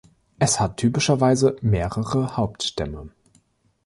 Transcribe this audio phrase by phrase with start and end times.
[0.39, 3.09] Es hat typischerweise mehrere Hauptstämme.